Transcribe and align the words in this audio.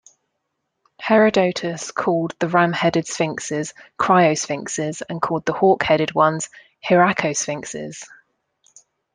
Herodotus 0.99 1.91
called 1.91 2.33
the 2.39 2.47
ram-headed 2.47 3.05
sphinxes 3.05 3.75
Criosphinxes 3.99 5.03
and 5.07 5.21
called 5.21 5.45
the 5.45 5.53
hawk-headed 5.53 6.15
ones 6.15 6.49
Hieracosphinxes. 6.83 8.03